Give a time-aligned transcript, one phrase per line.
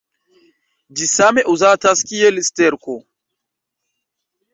[1.01, 2.97] Ĝi same uzatas kiel sterko.